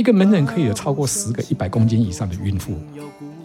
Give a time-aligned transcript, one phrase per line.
[0.00, 2.72] 一个门诊可以有超过十个一百公斤以上的孕妇。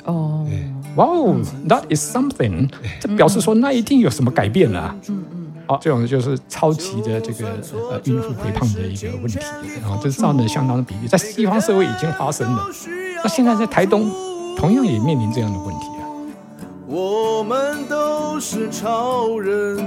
[0.05, 0.47] 哦，
[0.95, 1.35] 哇哦
[1.67, 2.69] ，That is something，
[3.01, 4.95] 这表示说那一定有什么改变了、啊。
[5.09, 5.51] 嗯嗯。
[5.67, 7.59] 好，这种就是超级的这个
[7.91, 9.37] 呃孕妇肥胖的一个问题，
[9.81, 12.63] 然后这是占了相当的比例，在西方社会已经发生了。
[13.21, 14.09] 那现在在台东，
[14.55, 16.07] 同样也面临这样的问题啊。
[16.87, 19.83] 我们都是超人，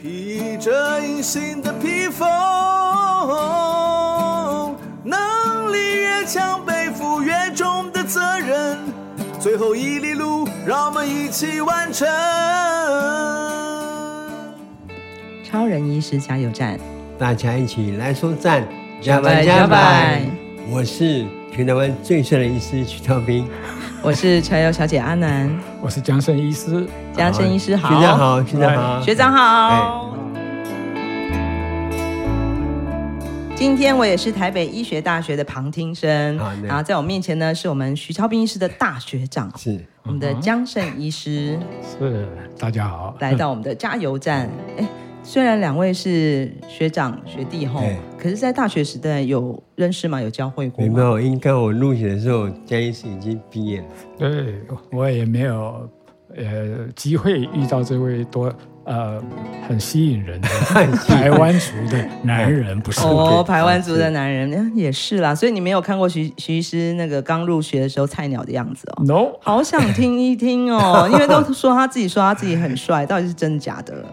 [0.00, 2.28] 披着隐形的披风，
[6.24, 8.78] 越强，背负越重的责任，
[9.38, 12.08] 最后一里路，让我们一起完成。
[15.44, 16.78] 超人医师加油站，
[17.18, 18.66] 大家一起来说赞，
[19.02, 20.22] 加班加班！
[20.70, 23.46] 我是全台湾最帅的医师徐超斌，
[24.00, 30.13] 我是柴油小姐阿南，我是江胜医师，江胜医师好，学长好，学长好，学长好。
[33.64, 44.86] 今天我也是台北医学大学的旁听生，然后在我面前呢是我们徐超斌医师的大学长，是我们的江胜医师，是大家好，来到我们的加油站，哎。
[45.22, 47.82] 虽然两位是学长学弟吼，
[48.18, 50.20] 可是，在大学时代有认识吗？
[50.20, 50.92] 有交会过吗？
[50.92, 53.86] 没有，应该我入学的时候，江医师已经毕业了。
[54.18, 54.60] 对，
[54.92, 55.88] 我也没有
[56.36, 58.54] 呃机会遇到这位多
[58.84, 59.22] 呃
[59.68, 60.48] 很吸引人的
[61.06, 63.00] 台湾族的男人，不是？
[63.00, 65.34] 哦，台湾族的男人也是啦。
[65.34, 74.04] 所以你没有看过徐徐医师那个刚入学的时候菜鸟的样子哦？No，好想听一听哦， 因为都说他自己说他自己很帅，到底是真的假的？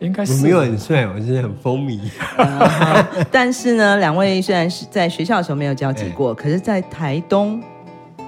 [0.00, 1.98] 应该是我没有很帅，我是很风靡。
[2.36, 7.62] Uh, 但是呢，两位虽然是在学校的时候没有交集过，可是，在台东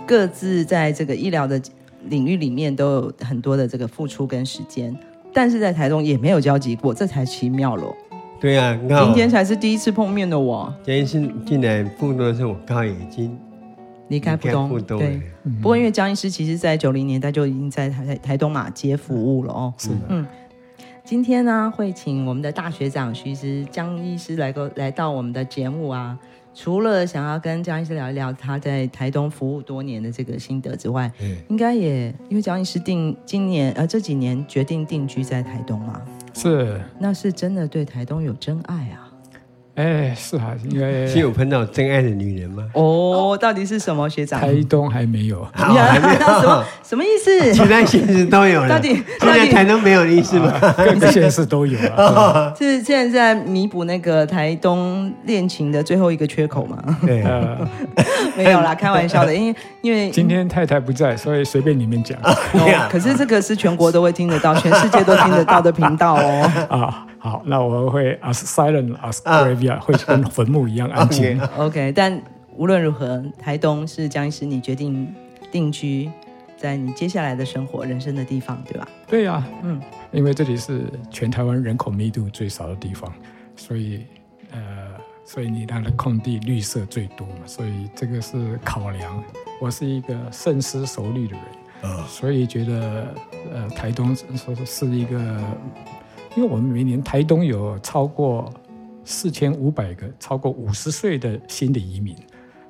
[0.06, 1.60] 各自在这个医疗的
[2.04, 4.96] 领域里面都有很多的这个付出跟时间，
[5.36, 7.94] 但是在台中也没有交集过，这才奇妙咯。
[8.40, 10.74] 对呀、啊，今天才是第一次碰面的我。
[10.82, 13.38] 今天是进来复东的时候，我刚好已经
[14.08, 14.98] 离开浦东。
[14.98, 19.74] 对，嗯、不过因为江医师其实，在九零年代就已经在台台东马街服务了哦。
[19.76, 20.26] 是的，嗯。
[21.04, 26.18] 今天呢，会请我们的大学长徐医师江医师来个来到我们的节目啊。
[26.58, 36.00] 除了想要跟江医师聊一聊他在台东服务多年的这个心得之外，嗯，应该也因为江医师定今年呃这几年决定定居在台东嘛，
[36.32, 39.05] 是，那是真的对台东有真爱啊。
[39.76, 42.64] 哎，是啊，因为 是有碰到真爱的女人吗？
[42.72, 44.40] 哦，到底是什么学长？
[44.40, 47.52] 台东还没有， 还没有，什么什么意思？
[47.52, 50.52] 其他县市都有了，到底现在台东没有的意思吗？
[50.78, 52.52] 各个县市都有啊。
[52.58, 56.82] 是现在在弥补那个台东恋情的最后一个缺口吗？
[57.04, 57.22] 对，
[58.34, 62.18] 没有啦，开玩笑的，因为因为今天太太不在，所以随便你们讲。
[62.88, 66.50] 可是这个是全国都会听得到，全世界都听得到的频道哦。
[66.70, 67.02] 啊。
[67.18, 71.40] 好，那我会 as silent as grave，、啊、会 跟坟墓一样安静。
[71.56, 72.20] OK，但
[72.56, 75.14] 无论如何，台东是江医师你决定
[75.50, 76.10] 定居
[76.56, 78.88] 在你接下来的生活、人生的地方，对吧？
[79.06, 79.80] 对呀、啊，嗯，
[80.12, 83.12] 因为这里是全台湾人口密度最少的地方，
[83.56, 84.04] 所以
[84.50, 84.58] 呃，
[85.24, 89.22] 所以你那的空地绿色最多嘛，所以这个是考量。
[89.60, 91.44] 我是一个深思熟虑的人，
[91.82, 93.14] 呃、所以觉得
[93.52, 95.40] 呃，台东说是一个。
[96.36, 98.52] 因为我们每年台东有超过
[99.06, 102.14] 四千五百个超过五十岁的新的移民，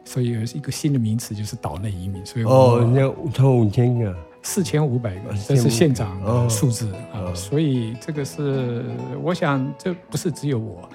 [0.04, 2.24] 所以有一个新的名词就是岛内移民。
[2.24, 7.34] 所以哦，那超五千个，四千五百个，这是县长的数字啊。
[7.34, 8.84] 所以这个是，
[9.22, 10.88] 我想这不是只有我。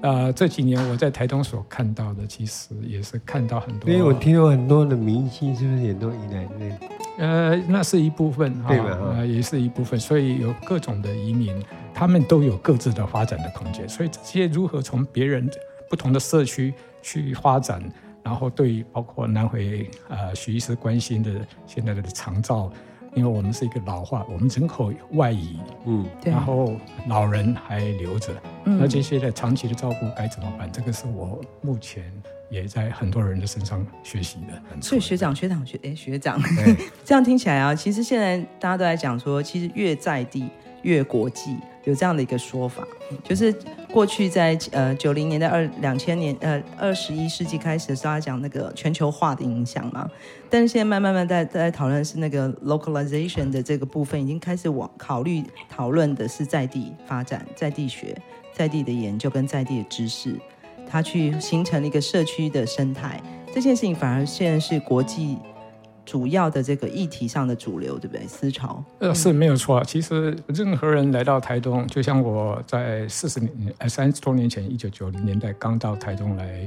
[0.00, 3.90] 呃，这几年我在台东所看到的，其实也是看到很多。
[3.90, 6.80] 因为我听说很多的明星是不是也都移来那边？
[7.18, 8.96] 呃，那是一部分，对吧？
[9.16, 11.52] 呃，也是一部分，所以有各种的移民，
[11.92, 13.88] 他们都有各自的发展的空间。
[13.88, 15.50] 所以这些如何从别人
[15.90, 16.72] 不同的社区
[17.02, 17.82] 去发展，
[18.22, 21.30] 然后对包括南回呃徐医师关心的
[21.66, 22.70] 现在的长照，
[23.14, 26.76] 因为我们是一个老化，我们人口外移，嗯，然后
[27.08, 28.32] 老人还留着，
[28.64, 30.70] 嗯，那这些的长期的照顾该怎么办？
[30.72, 32.12] 这个是我目前。
[32.50, 36.74] 也在很多人的身上学习的，所以学长、学长、学哎学长，对。
[37.04, 40.48] 这样听起来啊，其实现在大家都在讲说，其实越在地
[40.80, 42.82] 越国际，有这样的一个说法，
[43.22, 43.54] 就是
[43.92, 50.08] 过去在呃九零年代二两千年呃二十一世纪开始的时候，他讲那个全球化的影响嘛，
[50.50, 58.16] 但是现在慢慢慢在在讨论是那个 localization 的这个部分，已经开始往考虑讨论的是在地发展、在地学、
[58.52, 60.38] 在地的研究跟在地的知识。
[60.90, 63.20] 它去形成了一个社区的生态，
[63.54, 65.36] 这件事情反而现在是国际
[66.08, 68.26] 主要的这个议题上的主流，对不对？
[68.26, 69.84] 思潮呃是没有错。
[69.84, 76.66] 其实任何人来到台东，就像我在四十年呃三十多年前，一九九零年代刚到台东来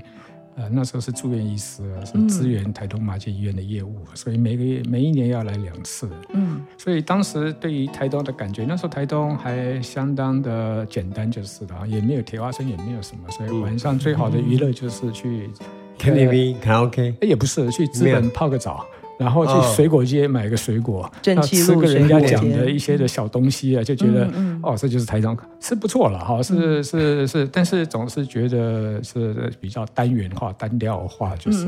[0.56, 6.08] 呃，那时候是住院医师，是支援台东马偕医院的业务，嗯、所以每个月每一年要来两次。
[6.34, 15.50] 嗯，所以当时对于台东的感觉，那时候台东还相当的简单，就是的，也没有铁花村，也没有什么，所以晚上最好的娱乐就是去
[15.98, 18.86] KTV、卡拉 OK，也不是去资本泡个澡。
[19.22, 24.28] 然后去水果街买个水果，然后吃个人家讲的一些的小东西啊，就觉得
[24.64, 31.68] 哦，这就是台中，是不错了哈，是是是，但是总是觉得是比较单元化、单调化，就是。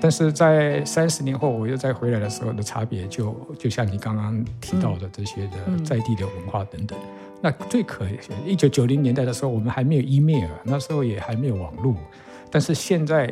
[0.00, 6.96] 但是在三十年后，我又再回来的时候的差别，就就像你刚刚提到的这些的在地的文化等等。
[7.40, 11.96] 那最可惜，一九九零年代的时候，我们还没有 email，那时候也还没有网络，
[12.52, 13.28] 但是现在。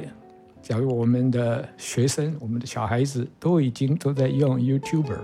[0.66, 5.20] 假如我们的学生、我们的小孩子都已经都在用 YouTuber，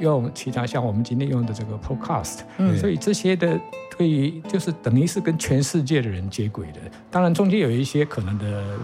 [0.00, 3.60] 用其他像我们今天用的这个 Podcast，嗯，所以这些的
[3.98, 6.80] 对于就是等于是跟全世界的人接轨的。
[7.10, 8.78] 当然中间有一些可能的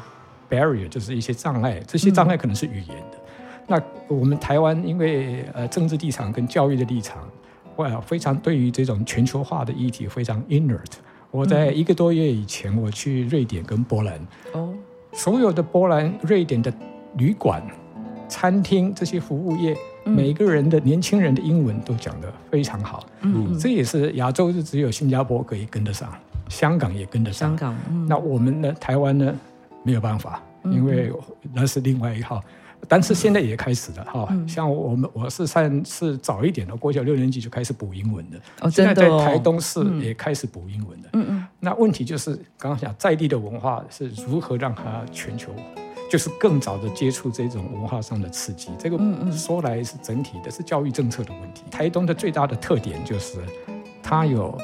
[0.51, 3.17] barrier，就是一些障碍，这些障碍可能是语言的。
[3.17, 7.27] 嗯、那我们台湾因为呃政治立场跟教育的立场，
[7.77, 10.93] 哇，非常对于这种全球化的议题非常 inert。
[11.31, 14.21] 我在一个多月以前，我去瑞典跟波兰，
[14.53, 14.75] 哦。
[15.17, 16.71] 所有的波兰、瑞典的
[17.17, 17.63] 旅馆、
[18.29, 19.75] 餐厅这些服务业，
[20.05, 23.03] 嗯、每个人的年轻人的英文都讲得非常好。
[23.23, 26.13] 嗯，这也是亚洲是只有新加坡可以跟得上，
[26.51, 27.49] 香港也跟得上。
[27.49, 28.71] 香港，嗯、那我们呢？
[28.79, 29.35] 台湾呢？
[29.83, 31.11] 没有办法，因为
[31.55, 32.43] 那是另外一号。
[32.89, 38.39] 但是现在也开始了哈，嗯、像我们我是算是早一点的，国小六年级就开始补英文的。
[38.61, 38.95] 哦，真的哦。
[38.95, 41.09] 现在在台东市也开始补英文的。
[41.13, 41.47] 嗯嗯。
[41.61, 45.51] 那问题就是刚刚讲在地的文化是如何让它全球，
[46.11, 48.71] 就是更早的接触这种文化上的刺激。
[48.79, 48.99] 这个
[49.33, 51.63] 说来是整体的，是教育政策的问题。
[51.71, 53.39] 台东的最大的特点就是
[54.03, 54.57] 它有，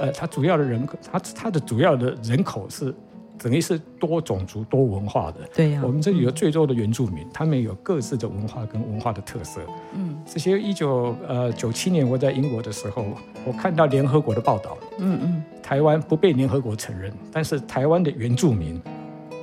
[0.00, 2.94] 呃，它主要的人口，它它的主要的人口是。
[3.38, 5.38] 等于是多种族、多文化的。
[5.54, 9.60] 对呀、啊，我们这里有最多的原住民，嗯、他们有各自的文化跟文化的特色。
[9.94, 13.04] 嗯，这些一九呃九七年我在英国的时候，
[13.44, 14.76] 我看到联合国的报道。
[14.98, 18.80] 嗯嗯，台湾不被联合国承认，但是台湾的原住民，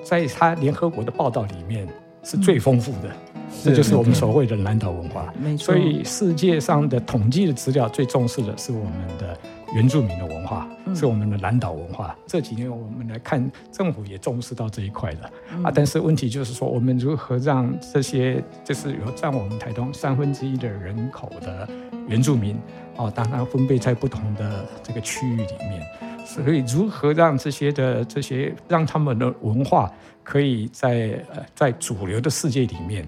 [0.04, 1.88] 在他联合国的报道里面
[2.24, 3.10] 是最丰富的。
[3.10, 5.34] 嗯、这就是我们所谓的南岛文化。
[5.42, 5.74] 没错。
[5.74, 9.38] 所以世界上的统计的资料最重视的是我们的。
[9.74, 12.16] 原住民的文化是我们的南岛文化。
[12.28, 15.32] 这几年我们来看，政府也重视到这一块了
[15.64, 15.72] 啊。
[15.74, 21.68] 但是问题就是说，我们如何让这些就是有占我们台东三分之一的人口的
[22.08, 22.58] 原住民
[22.96, 25.82] 哦，当然分配在不同的这个区域里面，
[26.26, 29.92] 所以如何让这些的这些让他们的文化
[30.24, 33.06] 可以在呃在主流的世界里面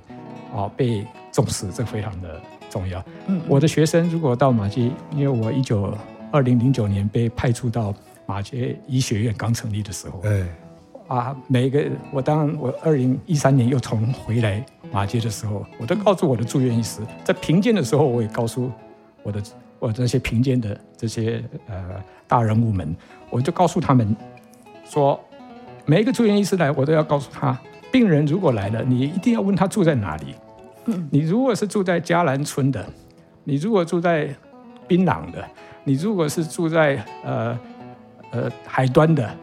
[0.53, 3.03] 啊被重视，这非常的重要。
[3.27, 5.95] 嗯，我的学生如果到马基，因为我一九。
[6.31, 7.94] 二零零九年被派驻到
[8.25, 10.47] 马偕医学院刚成立的时候，哎，
[11.07, 18.69] 啊，每个我当我二零一三年又重回来马偕的时候，我都告诉我的住院医师，在评鉴的时候，我也告诉
[19.24, 19.41] 我的
[19.79, 22.95] 我这些评鉴的这些呃大人物们，
[23.29, 24.15] 我就告诉他们
[24.85, 25.18] 说，
[25.85, 27.57] 每一个住院医师来，我都要告诉他，
[27.91, 30.35] 病人如果来了，你一定要问他住在哪里。
[30.85, 32.85] 嗯，你如果是住在嘉兰村的，
[33.45, 34.35] 你如果住在
[34.88, 35.47] 槟榔的。
[35.88, 37.57] 你如果是住在呃
[38.31, 39.34] 呃海端的，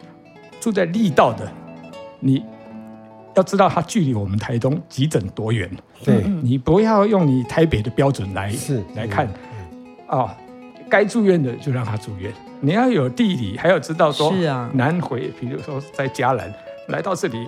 [0.61, 1.51] 住在力道的，
[2.19, 2.45] 你
[3.33, 5.67] 要知道它距离我们台东急诊多远。
[6.03, 9.27] 对，你不要用你台北的标准来是来看，
[10.07, 10.29] 哦，
[10.87, 12.31] 该住院的就让他住院。
[12.61, 16.53] 你要有地理，还要知道说，是啊，南回，比如说在嘉南
[16.89, 17.43] 来到这里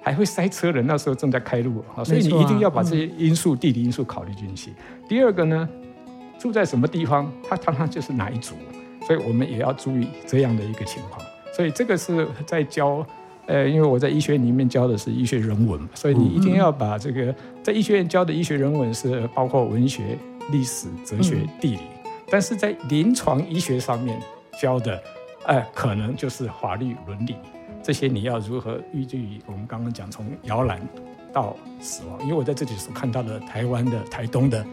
[0.00, 4.72] 还会塞车的，那时候正在开路啊，所以你一定要把这些因素、地理因素考虑进去。
[5.06, 5.68] 第二个呢？
[6.40, 8.54] 住在什么地方，他常常就是哪一族，
[9.06, 11.20] 所以我们也要注意这样的一个情况。
[11.54, 13.06] 所以这个是在教，
[13.46, 20.16] 呃，因为我在医学院里面教的是医学人文，所以你一定要把这个在医学院教的医学人文是包括文学、
[20.50, 21.80] 历史、哲学、地理，
[22.30, 24.18] 但是在临床医学上面
[24.58, 25.02] 教的，
[25.44, 27.36] 呃，可能就是法律、伦理
[27.82, 30.80] 这些，你要如何依据我们刚刚讲从摇篮
[31.34, 34.64] 到死亡，因为我在这里所看到的台湾的台东的。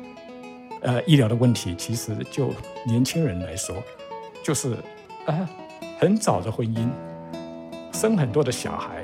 [0.82, 2.54] 呃，医疗的问题其实就
[2.86, 3.76] 年轻人来说，
[4.44, 4.78] 就是
[5.26, 5.50] 呃
[6.00, 6.90] 很早的婚姻，
[7.92, 9.04] 生很多的小孩。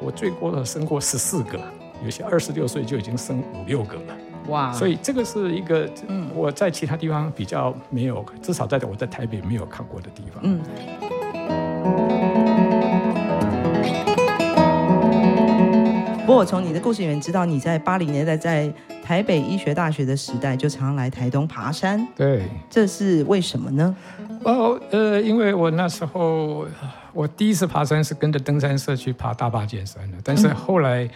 [0.00, 1.58] 我最多的生过十四个，
[2.04, 4.16] 有些二十六岁就已经生五六个了。
[4.48, 4.70] 哇！
[4.72, 5.88] 所以这个是一个
[6.34, 10.42] 我在其他地方比较没有，至少在我在台北没有看过的地方。
[10.42, 10.60] 嗯。
[16.20, 18.70] 不过我从你的故事里面知道，你在八零年代在
[19.04, 22.04] 台北医学大学的时代就常常来台东爬山。
[22.16, 23.94] 对，这是为什么呢？
[24.44, 26.66] 哦，呃，因为我那时候
[27.12, 31.08] 我第一次爬山是跟着登山社去爬大坝尖山的，但是后来。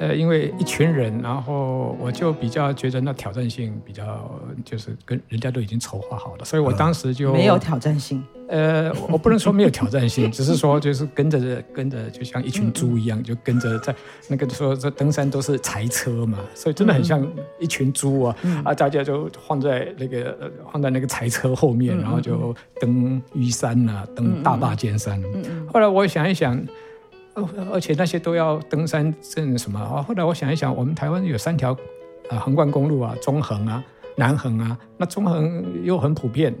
[0.00, 4.30] 呃，因为一群人，然后我就比较觉得那挑战性比较，
[4.64, 8.24] 就是跟人家都已经筹划好了，所以我当时就没有挑战性。
[8.48, 13.94] 呃，我不能说没有挑战性， 只是说就是跟着跟着，就像一群猪一样，就跟着在
[14.26, 17.24] 那个时候这登山都是柴车嘛，所以真的很像
[17.58, 25.22] 一群猪啊啊，大家就放在那个放在那个柴车后面，然后就登玉山啊，登大霸尖山。
[25.70, 26.58] 后来我想一想。
[27.72, 30.02] 而且那些都要登山证什么啊？
[30.02, 31.72] 后来我想一想，我们台湾有三条
[32.28, 33.82] 啊横贯公路啊，中横啊、
[34.16, 34.76] 南横啊。
[34.96, 36.54] 那中横又很普遍，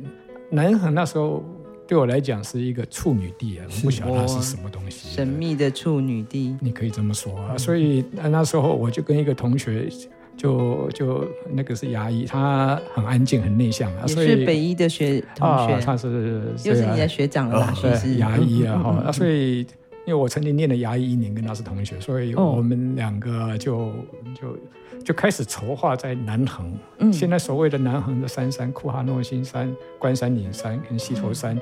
[0.48, 1.44] 南横那时候
[1.86, 7.58] 对我来讲是一个处女地啊，我不晓得它是什么东西，神秘的处女地，你可以这么说啊。
[7.58, 9.88] 所以那时候我就跟一个同学
[10.36, 19.66] 就，就就那个是牙医，他很安静、很内向啊，所以是北医的学同学，啊、他是又是你的学长了，是、哦、牙医啊，哈、嗯， 所以。
[20.10, 23.94] 因为我曾经念了牙医一年，跟他是同学，所以我们两个就、哦、
[24.34, 24.58] 就
[25.04, 26.76] 就开始筹划在南横。
[26.98, 31.56] 嗯，现在所谓的南横的三山，库哈诺新山、关山岭山跟西头山，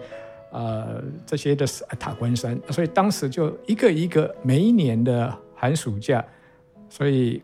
[0.53, 1.67] 嗯、呃，这些的
[1.99, 6.25] 塔关山，所以当时就一个一个，每一年的寒暑假，
[6.89, 7.43] 所以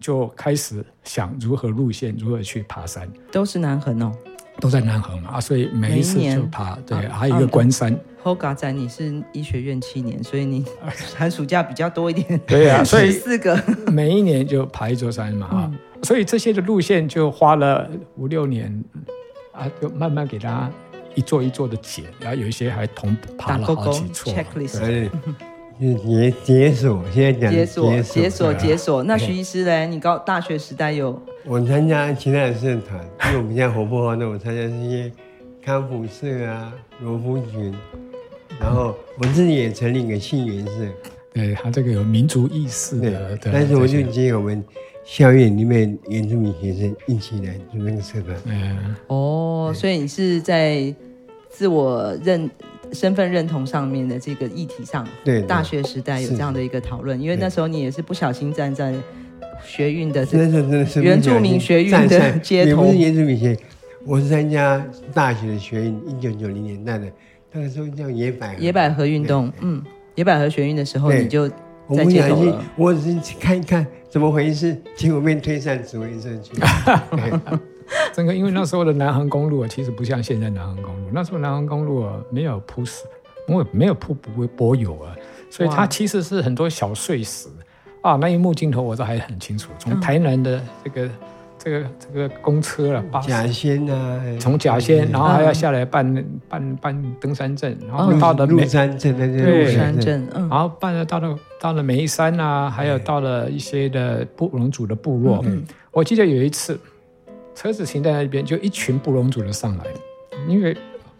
[0.00, 4.16] 就开始想如何路线，如何去爬山，都是南横哦。
[4.60, 7.96] 都在南横嘛啊，所以每一次就爬，对，啊、还有一个关山。
[8.22, 10.64] Hoga 仔，你是医学院七年，所以你
[11.16, 12.38] 寒暑假比较多一点。
[12.46, 13.56] 对啊， 所以四个，
[13.92, 18.84] 每一年就爬一座山嘛啊，嗯、所以这些的路线就花了五六年
[19.52, 20.70] 啊，就慢慢给大家
[21.14, 24.34] 一座一座的解，然后有一些还同爬了好几座。
[24.34, 25.08] Checklist。
[25.80, 29.04] 解解锁，现在讲解锁解锁解锁。
[29.04, 29.86] 那徐医师呢？
[29.86, 31.22] 你高大学时代有？
[31.48, 35.10] 我参加其他的社团，因为我们现在活泼那我参加这些
[35.64, 37.74] 康复社啊、罗浮群，
[38.60, 40.72] 然后我自己也成立一个信源社。
[41.32, 43.34] 对，他这个有民族意识的。
[43.38, 44.62] 对，但是我就接我们
[45.06, 48.36] 校园里面原住民学生一起来组那个社团。
[48.44, 48.94] 嗯。
[49.06, 50.94] 哦，所以你是在
[51.48, 52.48] 自我认。
[52.90, 58.94] 身份认同上面的这个议题上，对大学时代有这样的一个讨论，因为那时候你也是不小心站在
[59.68, 63.56] 学运的这个原住民学运的街头，不是原住民学，
[64.06, 64.82] 我是参加
[65.12, 67.06] 大学的学运，一九九零年代的
[67.52, 68.62] 那个时候叫野百合。
[68.62, 69.84] 野百合运动，嗯，
[70.14, 71.46] 野百合学运的时候你就
[71.94, 76.52] 在街头了，我只是看一看怎么回事，结果被推上指挥社去。
[78.14, 81.10] 整个因为那时候的南横公路啊，其实不像现在南横公路。
[81.12, 83.04] 那时候南横公路啊，没有铺石，
[83.46, 85.14] 没有没有铺柏柏油啊，
[85.50, 87.48] 所以它其实是很多小碎石。
[87.48, 87.54] 哇
[88.00, 88.16] 啊。
[88.16, 91.10] 那一幕镜头我都还很清楚，从台南的这个、嗯、
[91.58, 105.42] 这个这个公车了，甲仙啊，从甲仙，然后还要下来办、嗯、办办登山证，然后到了鹿山镇，鹿山镇，然后办了到了到了眉山啊，还有到了一些的布隆族的部落。
[105.44, 106.78] 嗯，我记得有一次。
[107.54, 109.84] 车子停在那边，就一群布隆族的上来，
[110.46, 110.76] 因为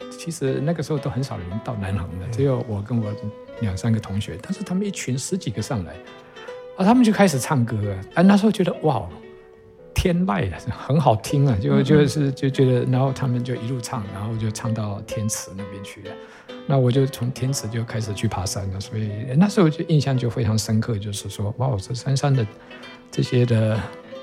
[0.08, 3.10] 其实那个时候都很少人到南航的，只有我跟我
[3.58, 5.94] 两三个同学，但是他们一群十几个上来，
[6.78, 9.06] 啊，他们就开始唱歌啊，啊，那时候觉得哇，
[9.92, 16.14] 天籁啊，很好听啊，就就是就觉得，然后他们就一路唱，然后就唱到天池那边去了，
[16.66, 22.46] 那我就从天池就开始去爬山了，所以那时候就印象就非常深刻，就是说哇，这山上的
[23.10, 23.78] 这些的。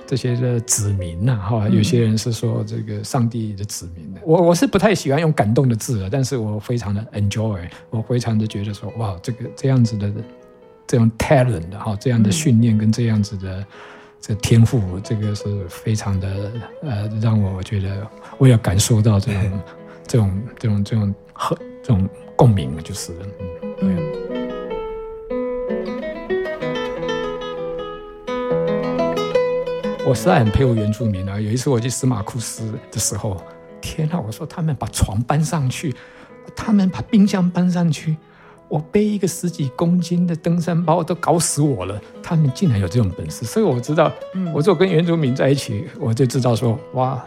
[0.08, 4.22] 这些的子民呐，哈，有些人是说这个上帝的子民的。
[4.24, 10.14] 我我是不太喜欢用感动的字，但是我非常的 enjoy，我非常的觉得说，哇，这个这样子的
[10.88, 13.66] 这种 talent 哈，这样的训练跟这样子的
[14.22, 16.52] 这天赋，这个是非常的
[16.82, 19.62] 呃，让我觉得我要感受到这种
[20.08, 23.14] 这种这种这种和这种共鸣，就是
[23.82, 23.82] 嗯。
[23.82, 24.16] 嗯
[30.08, 31.40] 我实在很佩服原住民啊！
[31.40, 33.44] 有一次我去司马库斯的时候，
[33.82, 34.20] 天哪！
[34.20, 35.96] 我说他们把床搬上去，
[36.56, 38.16] 他们把冰箱搬上去，
[38.68, 42.02] 我背一个十几公斤的登山包都搞死我了。
[42.22, 44.12] 他们竟然有这种本事，所以我知道，
[44.54, 47.24] 我说跟原住民在一起，我就知道说，哇，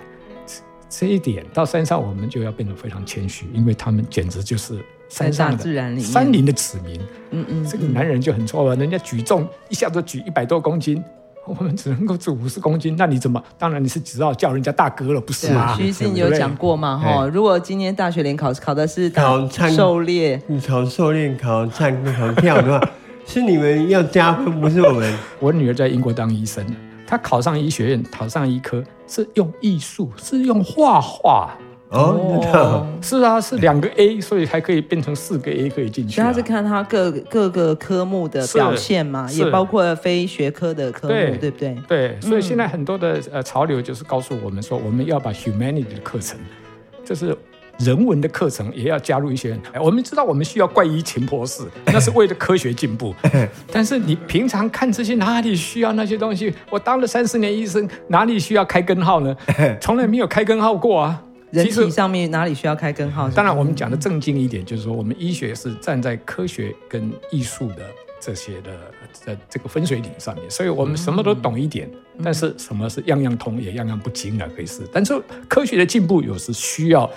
[0.89, 4.79] 这一点到山上我们就要变得非常谦虚，因为他们简直就是
[5.09, 7.01] 山上的自然里山林的子民。
[7.31, 11.03] 嗯嗯，这个男人就很错了，人家举重一下子举一百多公斤。
[11.49, 13.43] 我们只能够做五十公斤，那你怎么？
[13.59, 15.75] 当然你是只要叫人家大哥了，不是吗？
[15.75, 17.01] 徐医师，你有讲过吗？
[17.03, 22.91] 哈，如果今年大学联考考的是考狩猎，你考狩猎、考唱歌、考跳的话，
[23.27, 25.15] 是你们要加分，不是我们。
[25.41, 26.65] 我女儿在英国当医生，
[27.07, 31.57] 她考上医学院，考上医科是用艺术，是用画画
[31.91, 36.25] 哦，真的 是啊，是两个 A，所以才可以变成四个 A 可以进去、啊。
[36.25, 41.77] 主要是看他各各个科目的表现嘛，也包括非学科的科目，对，对不对？
[41.89, 46.39] 对，所以现在很多的呃潮流就是告诉我们说，我们要把 humanity 的课程，
[47.05, 47.35] 就是
[47.79, 49.59] 人文的课程，也要加入一些。
[49.81, 53.15] 我们知道我们需要怪医秦博士， 那是为了科学进步。
[53.73, 56.53] 但是你平常看这些哪里需要那些东西？
[56.69, 59.35] 我当了三十年医生，哪里需要开根号呢？
[59.81, 61.23] 从来没有开根号过啊。
[61.51, 63.29] 人体上面哪里需要开根号？
[63.31, 67.87] 当然，我们讲的正经一点，就是说，我们医学是站在科学跟艺术的
[68.21, 68.71] 这些的
[69.13, 71.91] 在这个分水岭上面，所以我们什么都懂一点，
[72.23, 74.83] 但是什么是样样通也样样不精啊，可以是。
[74.93, 77.11] 但是科学的进步有时需要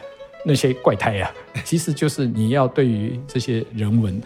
[0.46, 1.32] 那些怪胎啊，
[1.66, 4.22] 其实就是你要对于这些人文、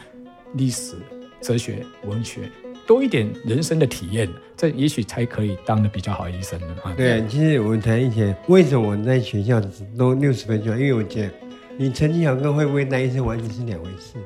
[0.54, 0.96] 历史、
[1.42, 2.52] 哲学、文学。
[2.88, 6.94] 多一点人生的体验，这也许才可以当的比较好医生的啊。
[6.96, 10.78] 对，其实我们谈以前为什么我在学校只都六十分钟？
[10.78, 11.32] 因为我觉得
[11.78, 14.18] 你成绩好跟会不会当医生完全是两回事。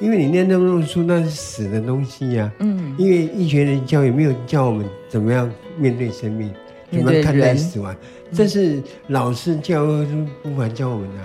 [0.00, 2.60] 因为你念那么多书，那是死的东西呀、啊。
[2.60, 2.94] 嗯。
[2.98, 6.52] 因为医学的教育没有教我们怎么样面对生命，
[6.90, 7.96] 怎么看待死亡，
[8.32, 11.16] 这是老师教科书无法教我们的。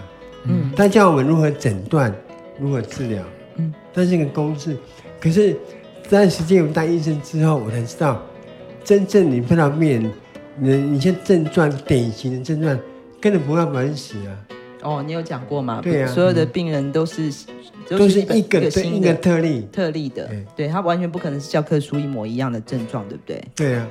[0.46, 0.72] 嗯。
[0.78, 2.14] 他教我们如何诊断，
[2.58, 3.24] 如何治疗。
[3.58, 3.74] 嗯。
[3.92, 4.78] 这是一个公式，
[5.20, 5.58] 可是。
[6.10, 8.20] 这段时间我当医生之后，我才知道，
[8.84, 10.12] 真正你碰到病人，
[10.58, 12.76] 你你些症状典型的症状，
[13.22, 14.34] 根本不会把人死啊。
[14.82, 15.82] 哦，你有讲过吗？
[15.84, 17.32] 对啊，所有的病人都是
[17.88, 23.44] 都是一个一个，特例特例的，对，对他完全不可能是教科书一模一样的症状，对不对？
[23.56, 23.88] 对啊。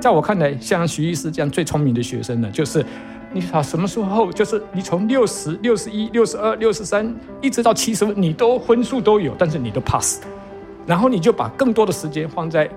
[0.00, 2.82] 在我看来，像徐医师这样最聪明的学生呢，就是。
[3.30, 10.22] 你好，什么时候就是你从六十六十一、六十二、六十三，一直到七十分，你都分数都有，但是你都 pass，
[10.86, 12.68] 然后你就把更多的时间放在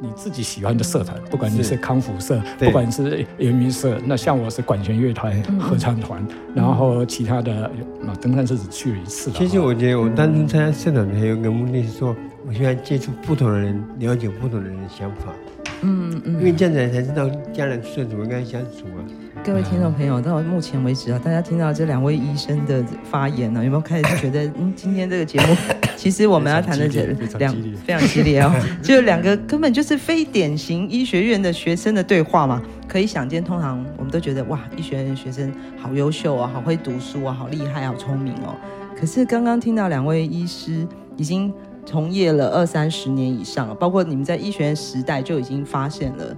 [0.00, 6.24] 你自己喜欢的社团，不管你是康复社，不管是原民社，那像我是管弦乐团、合唱团，
[6.54, 7.64] 然后其他的
[8.06, 9.32] 啊登山社只去了一次。
[9.32, 12.14] 其实我觉得我当初参加社团还有一个目的是说，
[12.46, 15.34] 我喜欢接触不同的人，了解不同的人的想法。
[15.80, 19.02] 嗯嗯，因为这样子才知道家人是怎么跟他相处啊。
[19.44, 25.56] 各位听众朋友，到目前为止啊，大家听到这两位医生的发言呢，有没有开始觉得，嗯，今天这个节目，
[25.96, 27.06] 其实我们要谈的这
[27.38, 32.62] 两 非常激烈哦， 就两个根本就是非典型医学院的学生的对话嘛。
[32.86, 38.54] 可以想见，通常我们都觉得哇，医学院的学生好优秀啊，好会读书啊，好厉害，好聪明哦。
[38.98, 41.52] 可是刚刚听到两位医师已经
[41.86, 46.36] 从业了二三十年以上，包括你们在医学院时代就已经发现了。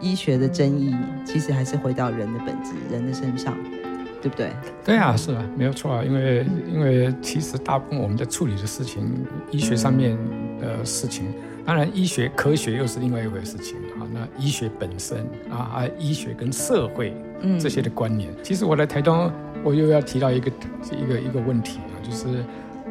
[0.00, 3.56] 医学的争议其实还是回到人的本质，人的身上，
[4.22, 4.50] 对不对？
[4.84, 6.04] 对啊，是啊，没有错啊。
[6.04, 10.16] 因为因为其实大部分我们在处理的事情，医学上面
[10.60, 11.26] 的事情，
[11.64, 14.06] 当然医学科学又是另外一回事情啊。
[14.12, 15.18] 那医学本身
[15.50, 17.14] 啊，啊，医学跟社会
[17.58, 19.30] 这些的关联，其实我来台东，
[19.64, 20.50] 我又要提到一个
[20.92, 22.44] 一个一个问题啊，就是。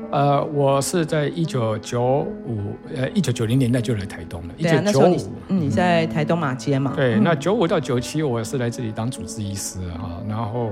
[0.09, 4.53] 呃，我是在一九九五，呃，一九九零年代就来台东了。
[4.57, 5.17] 一九九五，
[5.47, 6.93] 你在台东马街嘛？
[6.95, 10.23] 对，那九五到九七，我是来这里当主治医师啊。
[10.27, 10.69] 然后，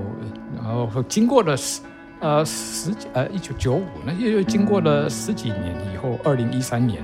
[0.56, 1.82] 然后经过了十，
[2.20, 7.02] 呃，十几，呃，一九九五，那又又经过了十几年以后，二零一三年，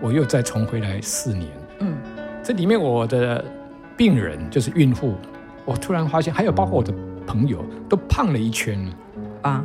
[0.00, 1.48] 我又再重回来四年。
[1.80, 1.96] 嗯，
[2.44, 3.44] 这里面我的
[3.96, 5.14] 病人就是孕妇，
[5.64, 6.94] 我突然发现，还有包括我的
[7.26, 8.78] 朋友，都胖了一圈
[9.42, 9.64] 啊。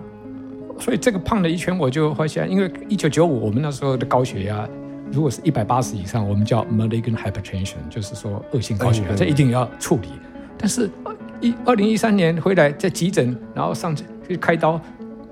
[0.79, 4.67] 所以这个胖了一圈，我就发现，因为一九九五我们那时候的高血压，
[5.11, 10.09] 如果是一百八十以上，我们叫 malignant hypertension，就是说恶性高血压，这一定要处理。
[10.57, 10.89] 但是
[11.39, 13.95] 一二零一三年回来在急诊，然后上
[14.27, 14.79] 去开刀，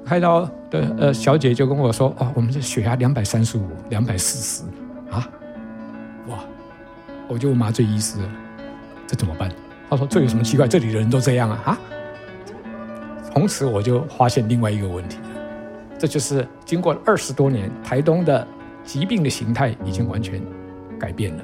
[0.05, 4.63] 开刀的呃小姐就跟我说：“哦，我们这血压两百三十五，两百四十
[5.11, 5.27] 啊，
[6.27, 6.39] 哇！”
[7.27, 8.19] 我就问麻醉医师
[9.07, 9.51] ：“这怎么办？”
[9.89, 10.67] 他说：“这有什么奇怪？
[10.67, 11.79] 这里的人都这样啊！”啊，
[13.33, 15.17] 从此我就发现另外一个问题。
[15.97, 18.45] 这就是经过二十多年，台东的
[18.83, 20.41] 疾病的形态已经完全
[20.99, 21.43] 改变了。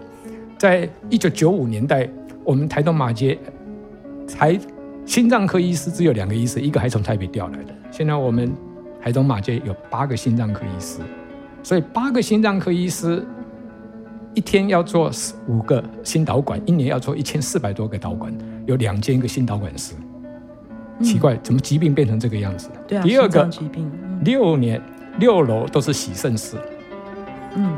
[0.58, 2.08] 在一九九五年代，
[2.44, 3.38] 我们台东马街
[4.28, 4.60] 才
[5.06, 7.74] 心脏科医师只有两个医师，一个还从台北调来的。
[7.90, 8.52] 现在我们
[9.02, 11.00] 台东马街有八个心脏科医师，
[11.64, 13.26] 所以八个心脏科医师
[14.34, 15.10] 一天要做
[15.48, 18.32] 五个心导管，一年要做一千四百多个导管，
[18.68, 19.96] 有两千个心导管师。
[21.02, 22.70] 奇怪，怎么疾病变成这个样子？
[22.88, 23.92] 对啊，第二个疾病。
[24.24, 24.80] 六年
[25.18, 26.56] 六楼都是洗肾室，
[27.56, 27.74] 嗯，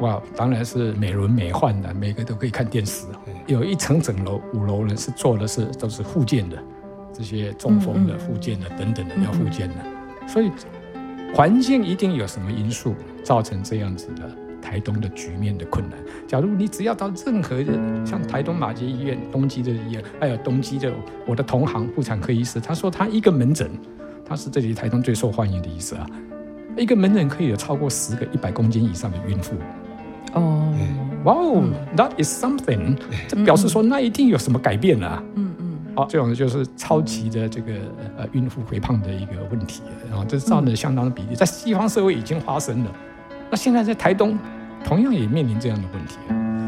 [0.00, 3.06] 哇，当然是美轮美奂的，每个都可以看电视。
[3.46, 6.58] 有一层整楼五楼呢是做的是都是复健的，
[7.12, 9.74] 这些中风的复健的等等的要复健的，
[10.26, 10.50] 所以
[11.32, 14.28] 环境一定有什么因素造成这样子的
[14.60, 15.98] 台东的局面的困难。
[16.26, 17.72] 假如你只要到任何的
[18.04, 20.92] 像台东马偕医院、东基的医院，还有东基的
[21.26, 23.70] 我的同行妇产科医师，他说他一个门诊，
[24.24, 26.06] 他是这里台东最受欢迎的医师啊，
[26.76, 29.54] 一个门诊可以有超过十个一百公斤以上的孕妇。
[30.34, 30.74] 哦，
[31.24, 31.64] 哇哦
[31.96, 35.22] ，That is something，这表示说那一定有什么改变了啊。
[35.34, 37.72] 嗯嗯，好，这种就是超级的这个
[38.18, 42.92] 呃孕妇肥胖的一个问题，然后这占了相当的比例，在西方社会已经发生了。
[43.50, 44.38] 那现在在台东，
[44.84, 46.16] 同样也面临这样的问题，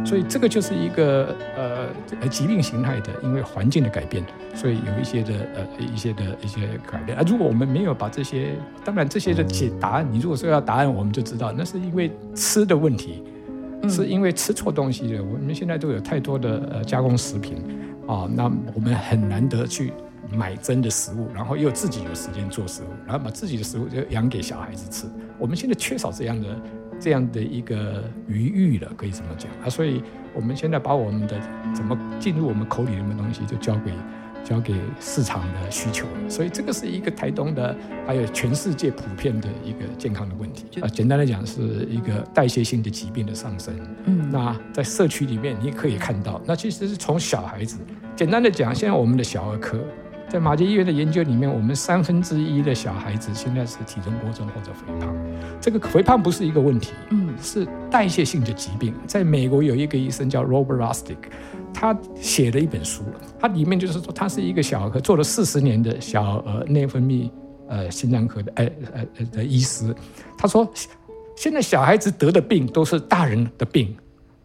[0.09, 7.23] 所以这个就是一个呃疾病形态的，因为环境的改变，所以有一些的呃一些的一些改变啊。
[7.27, 13.23] 如果我们没有把这些，当然这些的解答案，你如果说要答案，我们就知道那是因为吃的问题，
[13.89, 15.23] 是因为吃错东西了。
[15.23, 17.57] 我们现在都有太多的呃加工食品
[18.07, 19.93] 啊，那我们很难得去。
[20.33, 25.07] 买真的食物，然后又自己有时间做食物，然后把自己的食物就养给小孩子吃。
[25.39, 26.49] 我们现在缺少这样的
[26.99, 29.69] 这样的一个余裕了，可以这么讲啊。
[29.69, 30.03] 所以
[30.35, 31.41] 我们现在把我们的
[31.75, 33.93] 怎么进入我们口里面的东西，就交给
[34.45, 36.29] 交给市场的需求了。
[36.29, 40.89] 所以这个是一个台东的，还有全世界普遍的一个健康的问题啊。
[40.89, 43.75] 简单来讲，是一个代谢性的疾病的上升。
[44.05, 47.79] 嗯，那在社区里面，你可以看到，那其实是从小孩子，
[48.15, 49.79] 简单的讲，现在我们的小儿科。
[50.31, 55.13] 在马偕医院的研究里面，我们三分之一的小孩子现在是体重过重或者肥胖。
[55.61, 58.95] 这个肥胖不是一个问题，嗯，是代谢性的疾病。
[59.09, 61.17] 在美国有一个医生叫 Robert Lustig，
[61.75, 63.03] 他写了一本书，
[63.41, 67.29] 他里面就是说，他是一个小儿科做了四十年的小儿内分泌
[67.67, 69.93] 呃心脏科的呃呃的医师。
[70.39, 70.73] 他说，
[71.35, 73.97] 现在小孩子得的病都是大人的病。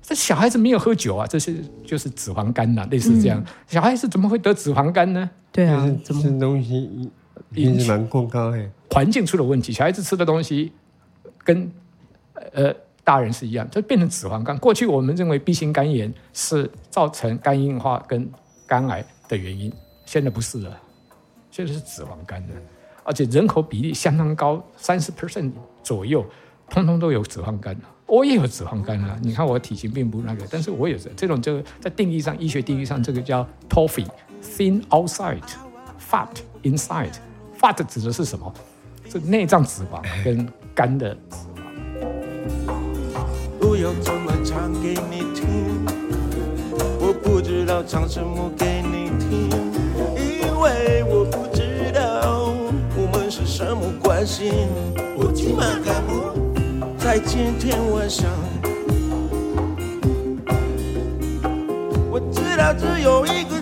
[0.01, 3.39] 这小孩子没有喝酒啊，这是就是脂肪肝呐、啊，类似这样。
[3.39, 5.29] 嗯、小孩子怎么会得脂肪肝呢？
[5.55, 7.09] 对啊，吃东西
[7.53, 9.71] 饮食蛮过高哎，环境出了问题。
[9.71, 10.73] 小孩子吃的东西
[11.45, 11.71] 跟
[12.51, 14.57] 呃大人是一样，就变成脂肪肝。
[14.57, 18.29] 过去我们认为 B 型肝炎是造成肝硬化跟
[18.67, 19.71] 肝癌的原因，
[20.05, 20.77] 现在不是了，
[21.49, 22.53] 现在是脂肪肝的，
[23.05, 26.25] 而且人口比例相当高，三十 percent 左右，
[26.69, 27.73] 通通都有脂肪肝。
[28.07, 29.17] 我也有脂肪肝啊！
[29.23, 34.07] 你看我体型并不那个，但是我有这这种就在定义上，医学定义上，这个叫 TOFI，thin
[34.89, 35.43] outside,
[35.99, 36.29] fat
[36.63, 37.13] inside。
[37.59, 38.53] fat 指的是什么？
[39.09, 41.61] 是内脏脂肪 跟肝的脂肪。
[43.59, 45.85] 不要这么唱给你听，
[46.99, 49.49] 我不知道唱什么给你听，
[50.15, 52.53] 因为我不知道
[52.95, 54.51] 我们是什么关系。
[55.17, 55.65] 我今晚。
[56.97, 58.27] 在今天晚上，
[62.09, 63.61] 我知道只有一个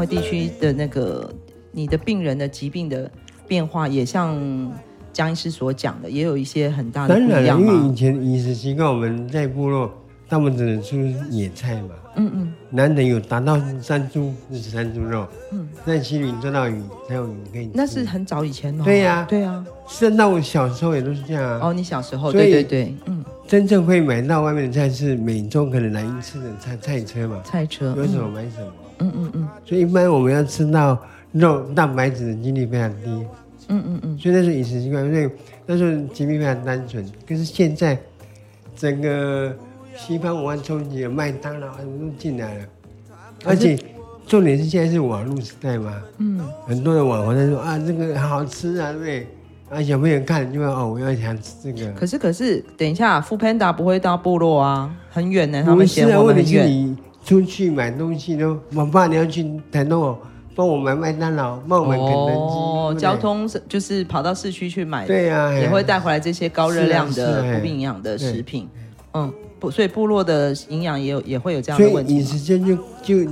[0.00, 0.08] 们。
[0.10, 1.32] 那地区的那个
[1.70, 3.10] 你的病人的疾病的
[3.46, 4.36] 变化，也像
[5.12, 9.90] 江医师所讲的，也有一些很大的因为以前饮食习惯，我们在部落，
[10.28, 11.90] 他们只能吃野菜嘛。
[12.16, 17.70] 嗯嗯，难得有达到山猪就是山猪肉，嗯，在溪里抓到鱼才有鱼可以吃。
[17.72, 18.82] 那是很早以前哦。
[18.84, 19.64] 对呀，对呀。
[19.86, 21.60] 是那我小时候也都是这样啊。
[21.62, 23.24] 哦，你小时候，对对对，嗯。
[23.46, 27.40] 真正会买到外面的菜是每周可能来一次的菜菜车嘛？
[27.44, 27.94] 菜车。
[27.96, 28.72] 有什么买什么。
[29.00, 29.48] 嗯嗯嗯。
[29.64, 30.98] 所以一般我们要吃到
[31.32, 33.06] 肉蛋白质的几率非常低。
[33.68, 34.18] 嗯嗯嗯。
[34.18, 35.30] 所以那是饮食习惯，因为
[35.66, 37.04] 那时候疾病非常单纯。
[37.28, 37.98] 可是现在
[38.76, 39.52] 整个。
[39.96, 42.64] 西方文化冲击了，麦当劳什么都进来了，
[43.44, 43.76] 而且
[44.26, 49.26] 重点是现在是网络时代嘛，嗯，很多的网红在说啊，这个好吃啊，对？
[49.68, 51.92] 啊，小朋友看就会哦，我要想吃这个。
[51.92, 55.62] 可是可是，等一下，Foodpanda 不会到部落啊，很远呢。
[55.66, 56.36] 他们嫌我们远。
[56.36, 60.18] 问题是你出去买东西都，我爸你要去台东哦，
[60.54, 62.56] 帮我买麦当劳，帮我买肯德基。
[62.56, 68.68] 哦，交通是就是跑到市区去买，对呀，也会带回来这些高热量的不营养的食品，
[69.14, 69.32] 嗯。
[69.60, 72.16] 不，所以部落的营养也有也会有这样的问题。
[72.16, 73.30] 饮食间就就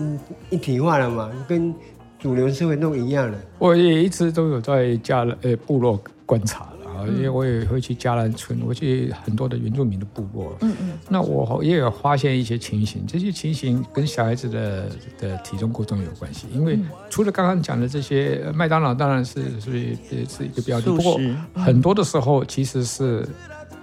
[0.51, 1.75] 一体化了嘛，跟
[2.19, 3.39] 主流社会都一样了。
[3.59, 10.57] 我也一直都有在加呃部落观察了啊，因为我也会去嘉兰村，我去很多的原住民的部落。
[10.61, 10.93] 嗯嗯。
[11.09, 16.47] 那我也有发现一些情形，这些情形跟小孩子的的体重过重有关系。
[16.53, 21.21] 因为除了刚刚讲的这些，麦当劳当然是是是一个标的，不过
[21.55, 23.27] 很多的时候其实是。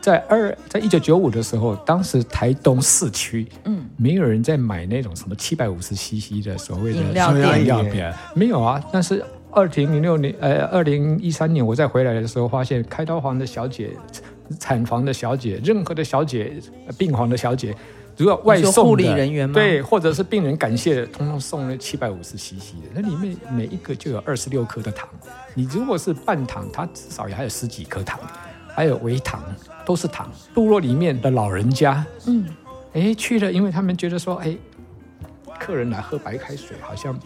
[0.02, 8.80] 在二，在一九九五的时候，当时台东市区，嗯，没有人在买那种什么七百五十 CC 的所谓的饮料饮料片，没有啊。
[8.94, 13.92] 但是二零零六年，呃，二零一三年我再回来的时候，发现开刀房的小姐
[14.60, 16.52] 产房的小姐，任何的小姐，
[16.98, 17.74] 病房的小姐，
[18.18, 19.54] 如果外送护理人员吗？
[19.54, 25.08] 对，或者是病人感谢，通通送了七百五十 CC 的，那里面每一个就有二十六颗的糖。
[25.54, 28.20] 你如果是半糖，它至少也还有十几颗糖，
[28.68, 29.42] 还有微糖，
[29.86, 30.30] 都是糖。
[30.54, 32.46] 部落里面的老人家，嗯，
[32.92, 34.54] 哎，去了，因为他们觉得说，哎，
[35.58, 37.18] 客人来喝白开水，好像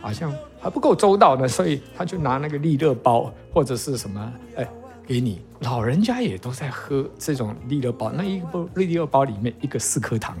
[0.00, 4.68] 好像还不够周到呢，所以他就拿那个利乐包或者是什么，哎。
[5.08, 10.36] 给你老人家也都在喝这种利乐包，那一个利乐包里面一个四颗糖，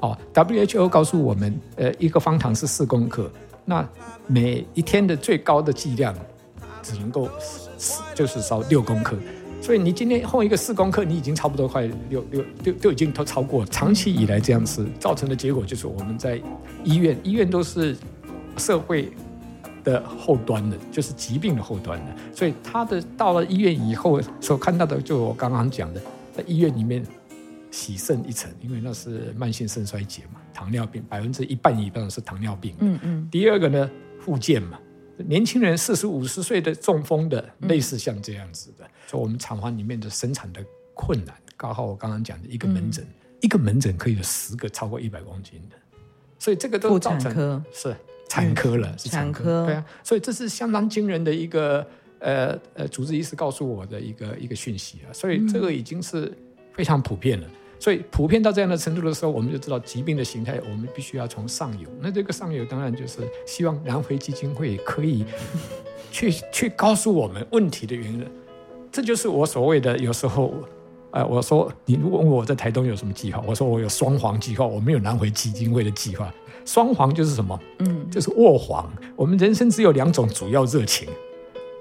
[0.00, 3.30] 哦，WHO 告诉我们，呃，一个方糖是四公克，
[3.64, 3.88] 那
[4.26, 6.12] 每一天的最高的剂量
[6.82, 7.28] 只能够
[8.12, 9.16] 就是烧六公克，
[9.62, 16.42] 所以你今天后一个四公克，你已经差不多快六六六都已经都超过，长期以来这样吃造成的结果就是我们在
[16.82, 17.96] 医院，医院都是
[18.56, 19.08] 社会。
[19.84, 26.00] 的后端的，就是疾病的后端的，所以他的到了医院以后所看到的，就我刚刚讲的，
[26.36, 27.04] 在医院里面
[27.70, 32.74] 洗肾一层，因为那是慢性肾衰竭嘛，糖尿病百分之一半以上是糖尿病。
[32.80, 33.28] 嗯嗯。
[33.30, 33.90] 第二个呢，
[34.20, 34.78] 复健嘛，
[35.16, 40.64] 年轻人四十五十岁的中风的，类似像这样子的，所以我们厂房里面的生产的
[40.94, 43.06] 困难，刚好我刚刚讲的一个门诊，
[43.40, 45.76] 一个门诊可以有十个超过一百公斤的，
[46.38, 47.96] 所以这个都造成是。
[48.30, 51.84] 产科了，是产科，对啊，所以这是相当惊人的一个
[52.20, 56.32] 呃呃主治医师告诉我的一个一个讯息啊，所以这个已经是
[56.72, 57.46] 非常普遍了，
[57.80, 61.88] 所以普遍到这样的程度的时候，我们就知道疾病的形态，我们必须要从上游。
[62.00, 65.24] 那这个上游当然就是希望南回基金会可以
[66.12, 68.24] 去去告诉我们问题的原因，
[68.92, 70.54] 这就是我所谓的有时候。
[71.12, 76.32] 哎，我说你如果问我在台东有什么计划，我说我有双黄计划，我没有南回基金会的计划。
[76.64, 77.58] 双黄就是什么？
[77.78, 78.88] 嗯，就是卧黄。
[79.16, 81.08] 我们人生只有两种主要热情，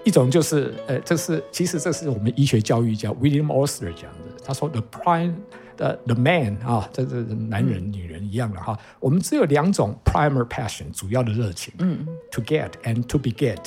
[0.04, 4.20] 一种就是，呃，这是其实这是我们医学教育家 William Osler 讲的。
[4.44, 5.34] 他说 The prime
[5.78, 8.76] the the man 啊，这是男人、嗯、女人一样的哈。
[9.00, 13.60] 我们只有两种 primary passion 主要的热情，嗯，to get and to be get。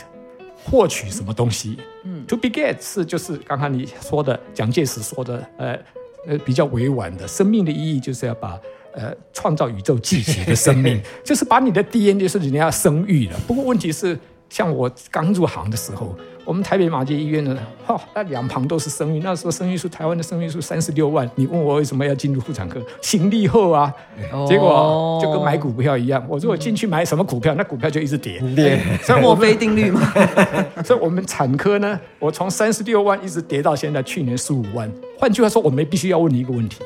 [0.65, 1.77] 获取什么东西？
[2.05, 5.79] 嗯，to be get 是就是刚刚你说的蒋介石说的，呃
[6.27, 8.59] 呃比较委婉的，生命的意义就是要把
[8.95, 13.35] 呃创造宇宙自己的生命， 就是把你的 DNA 是人家要生育的。
[13.47, 14.19] 不过问题是。
[14.53, 19.19] 像我刚入行的时候，我们台北马偕医院呢，哈、哦，那两旁都是生育。
[19.21, 21.29] 那时候生育数，台湾的生育数三十六万。
[21.37, 22.79] 你问我为什么要进入妇产科？
[23.01, 23.91] 行李后啊，
[24.31, 26.23] 哦、结果就跟买股票一样。
[26.29, 28.41] 我如果进去买什么股票，那股票就一直跌。
[28.55, 30.13] 跌，所以墨菲定律嘛。
[30.85, 34.93] 所以我们产科呢，我从三十六万一直跌到现在，去年十五万。
[35.19, 36.83] 换句话说，我们必须要问你一个问题：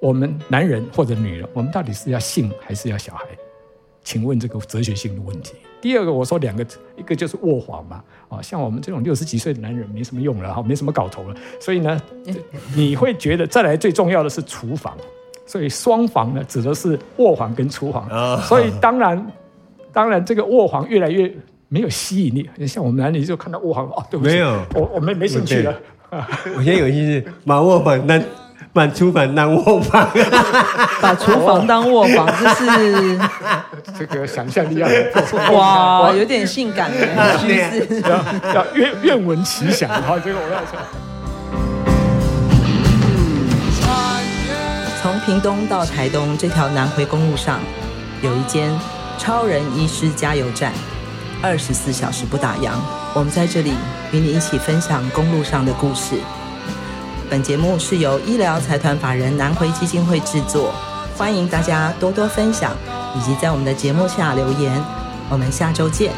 [0.00, 3.24] 我们男人或者女人，我们到底是要性还是要小孩？
[4.02, 5.54] 请问这个哲学性的问题。
[5.82, 6.64] 第二个，我说两个，
[6.96, 12.00] 一个就是卧黄嘛，啊，像我们这种六十几岁的男人没什么用了哈，没什么搞头了，所以呢，
[12.76, 14.96] 你会觉得再来最重要的是厨房，
[15.44, 18.08] 所以双房呢指的是卧黄跟厨房，
[18.42, 19.32] 所以当然，
[19.92, 21.30] 当然这个卧黄越来越
[21.68, 25.76] 没有吸引力，像我们男人就看到卧黄哦，对不起，没有，我我没没兴趣了，
[26.56, 28.22] 我现在有兴趣马卧黄那。
[28.74, 30.08] 把厨房当卧房，
[31.02, 33.18] 把厨房当卧房，这是
[33.98, 34.88] 这个想象力要
[35.52, 37.06] 哇，有点性感的
[37.38, 39.90] 句子，要要愿愿闻其详。
[40.02, 40.78] 好，这个我要说。
[45.02, 47.60] 从屏东到台东这条南回公路上，
[48.22, 48.72] 有一间
[49.18, 50.72] 超人医师加油站，
[51.42, 52.70] 二十四小时不打烊。
[53.12, 53.74] 我们在这里
[54.12, 56.14] 与你一起分享公路上的故事。
[57.32, 60.70] 本节目是由医疗财团法人南回基金会制作，
[61.16, 62.76] 欢迎大家多多分享，
[63.16, 64.84] 以及在我们的节目下留言。
[65.30, 66.12] 我们下周见。